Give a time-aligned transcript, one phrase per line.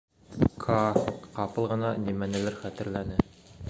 [0.63, 1.03] —Каа
[1.37, 3.25] ҡапыл ғына нимәнелер хәтерләне.